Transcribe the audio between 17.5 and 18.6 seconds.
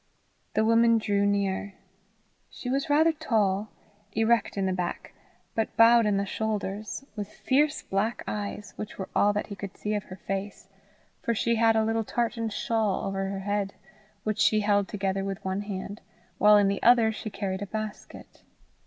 a basket.